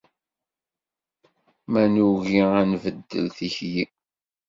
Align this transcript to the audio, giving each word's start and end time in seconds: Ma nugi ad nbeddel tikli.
Ma 1.71 1.83
nugi 1.93 2.41
ad 2.59 2.65
nbeddel 2.71 3.25
tikli. 3.37 3.83